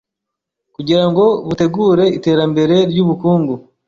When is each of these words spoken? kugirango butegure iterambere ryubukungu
kugirango 0.75 1.23
butegure 1.47 2.05
iterambere 2.17 2.75
ryubukungu 2.91 3.53